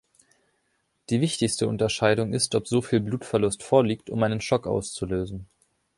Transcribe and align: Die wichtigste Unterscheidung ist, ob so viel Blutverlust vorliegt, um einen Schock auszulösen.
Die 1.11 1.21
wichtigste 1.21 1.67
Unterscheidung 1.67 2.33
ist, 2.33 2.55
ob 2.55 2.67
so 2.67 2.81
viel 2.81 3.01
Blutverlust 3.01 3.61
vorliegt, 3.61 4.09
um 4.09 4.23
einen 4.23 4.41
Schock 4.41 4.65
auszulösen. 4.65 5.45